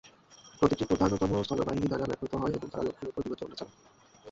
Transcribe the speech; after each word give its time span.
এটি 0.61 0.85
প্রধানত 0.89 1.21
স্থলবাহিনী 1.41 1.87
দ্বারা 1.87 2.05
ব্যবহৃত 2.05 2.33
হয় 2.35 2.53
যখন 2.55 2.69
তারা 2.69 2.85
লক্ষ্যের 2.87 3.09
উপর 3.09 3.21
বিমান 3.23 3.39
হামলা 3.41 3.57
চালায়। 3.59 3.77